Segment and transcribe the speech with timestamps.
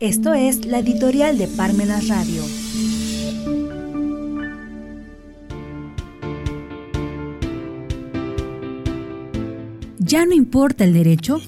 [0.00, 2.44] Esto es la editorial de Parmenas Radio.
[9.98, 11.40] ¿Ya no importa el derecho?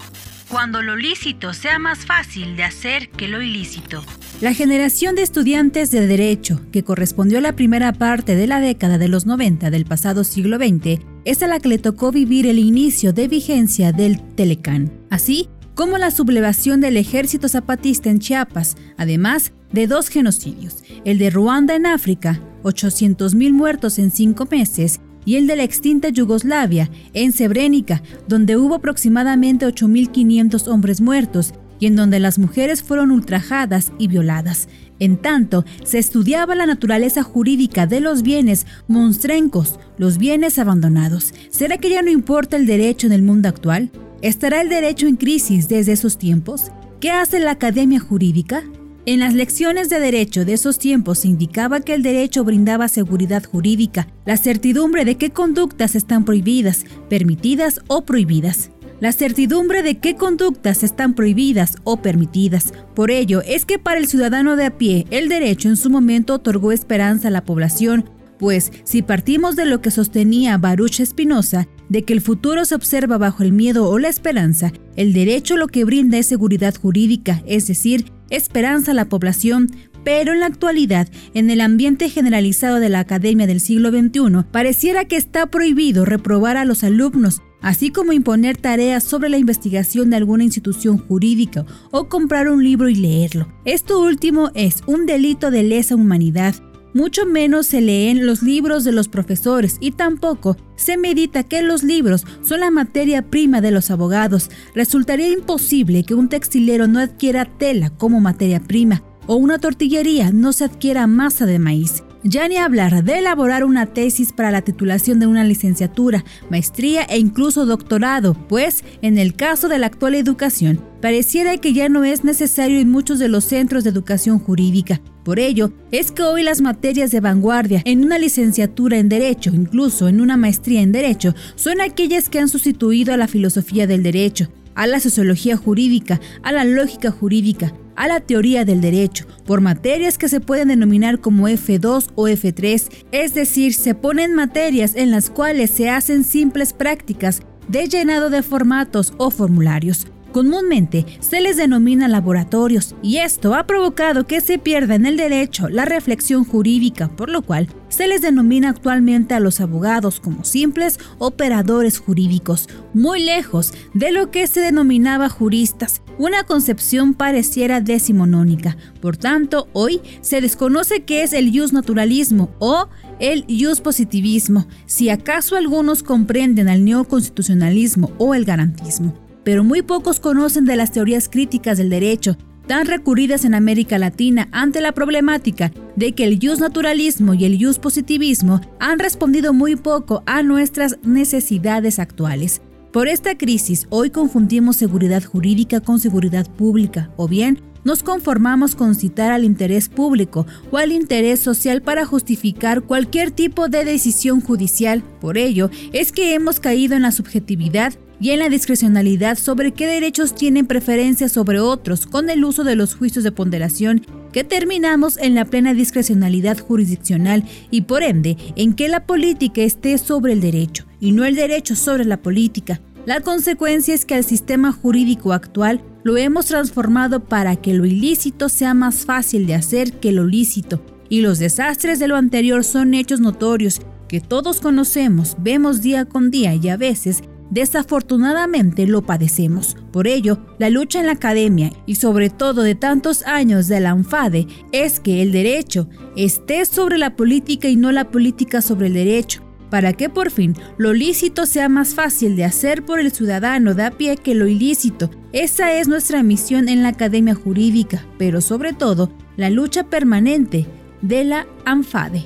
[0.48, 4.02] Cuando lo lícito sea más fácil de hacer que lo ilícito.
[4.40, 8.98] La generación de estudiantes de Derecho, que correspondió a la primera parte de la década
[8.98, 12.58] de los 90 del pasado siglo XX, es a la que le tocó vivir el
[12.58, 14.90] inicio de vigencia del Telecán.
[15.08, 21.30] Así, como la sublevación del ejército zapatista en Chiapas, además de dos genocidios, el de
[21.30, 27.32] Ruanda en África, 800.000 muertos en cinco meses, y el de la extinta Yugoslavia, en
[27.32, 34.08] Srebrenica, donde hubo aproximadamente 8.500 hombres muertos y en donde las mujeres fueron ultrajadas y
[34.08, 34.68] violadas.
[34.98, 41.32] En tanto, se estudiaba la naturaleza jurídica de los bienes monstrencos, los bienes abandonados.
[41.48, 43.90] ¿Será que ya no importa el derecho en el mundo actual?
[44.22, 46.70] ¿Estará el derecho en crisis desde esos tiempos?
[47.00, 48.64] ¿Qué hace la academia jurídica?
[49.06, 53.42] En las lecciones de derecho de esos tiempos se indicaba que el derecho brindaba seguridad
[53.42, 58.70] jurídica, la certidumbre de qué conductas están prohibidas, permitidas o prohibidas.
[59.00, 62.74] La certidumbre de qué conductas están prohibidas o permitidas.
[62.94, 66.34] Por ello es que para el ciudadano de a pie el derecho en su momento
[66.34, 72.04] otorgó esperanza a la población, pues si partimos de lo que sostenía Baruch Espinosa, de
[72.04, 75.84] que el futuro se observa bajo el miedo o la esperanza, el derecho lo que
[75.84, 79.70] brinda es seguridad jurídica, es decir, esperanza a la población,
[80.04, 85.04] pero en la actualidad, en el ambiente generalizado de la academia del siglo XXI, pareciera
[85.04, 90.16] que está prohibido reprobar a los alumnos, así como imponer tareas sobre la investigación de
[90.16, 93.48] alguna institución jurídica o comprar un libro y leerlo.
[93.64, 96.54] Esto último es un delito de lesa humanidad
[96.94, 101.82] mucho menos se leen los libros de los profesores y tampoco se medita que los
[101.82, 104.50] libros son la materia prima de los abogados.
[104.74, 110.52] Resultaría imposible que un textilero no adquiera tela como materia prima o una tortillería no
[110.52, 112.02] se adquiera masa de maíz.
[112.22, 117.18] Ya ni hablar de elaborar una tesis para la titulación de una licenciatura, maestría e
[117.18, 122.22] incluso doctorado, pues, en el caso de la actual educación, pareciera que ya no es
[122.22, 125.00] necesario en muchos de los centros de educación jurídica.
[125.24, 130.08] Por ello, es que hoy las materias de vanguardia en una licenciatura en Derecho, incluso
[130.08, 134.48] en una maestría en Derecho, son aquellas que han sustituido a la filosofía del derecho,
[134.74, 140.16] a la sociología jurídica, a la lógica jurídica, a la teoría del derecho, por materias
[140.16, 145.28] que se pueden denominar como F2 o F3, es decir, se ponen materias en las
[145.28, 150.06] cuales se hacen simples prácticas de llenado de formatos o formularios.
[150.32, 155.68] Comúnmente se les denomina laboratorios y esto ha provocado que se pierda en el derecho
[155.68, 161.00] la reflexión jurídica, por lo cual se les denomina actualmente a los abogados como simples
[161.18, 168.76] operadores jurídicos, muy lejos de lo que se denominaba juristas, una concepción pareciera decimonónica.
[169.00, 175.08] Por tanto, hoy se desconoce qué es el jus naturalismo o el jus positivismo, si
[175.08, 181.28] acaso algunos comprenden al neoconstitucionalismo o el garantismo pero muy pocos conocen de las teorías
[181.28, 182.36] críticas del derecho,
[182.68, 187.58] tan recurridas en América Latina ante la problemática de que el jus naturalismo y el
[187.60, 192.62] jus positivismo han respondido muy poco a nuestras necesidades actuales.
[192.92, 198.94] Por esta crisis, hoy confundimos seguridad jurídica con seguridad pública, o bien nos conformamos con
[198.94, 205.02] citar al interés público o al interés social para justificar cualquier tipo de decisión judicial.
[205.20, 209.86] Por ello, es que hemos caído en la subjetividad y en la discrecionalidad sobre qué
[209.86, 215.16] derechos tienen preferencia sobre otros con el uso de los juicios de ponderación que terminamos
[215.16, 220.40] en la plena discrecionalidad jurisdiccional y por ende en que la política esté sobre el
[220.40, 222.80] derecho y no el derecho sobre la política.
[223.06, 228.48] La consecuencia es que al sistema jurídico actual lo hemos transformado para que lo ilícito
[228.48, 232.94] sea más fácil de hacer que lo lícito y los desastres de lo anterior son
[232.94, 239.76] hechos notorios que todos conocemos, vemos día con día y a veces Desafortunadamente lo padecemos.
[239.92, 243.90] Por ello, la lucha en la academia y sobre todo de tantos años de la
[243.90, 248.94] ANFADE es que el derecho esté sobre la política y no la política sobre el
[248.94, 253.74] derecho, para que por fin lo lícito sea más fácil de hacer por el ciudadano
[253.74, 255.10] de a pie que lo ilícito.
[255.32, 260.66] Esa es nuestra misión en la academia jurídica, pero sobre todo la lucha permanente
[261.02, 262.24] de la ANFADE.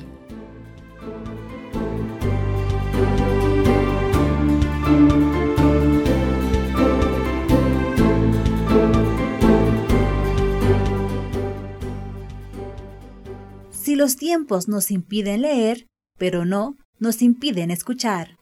[13.71, 15.87] Si los tiempos nos impiden leer,
[16.19, 18.37] pero no nos impiden escuchar.